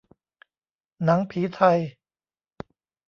[1.03, 1.79] หนังผีไทย